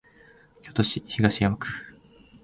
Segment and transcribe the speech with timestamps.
[0.63, 1.67] 京都市東山区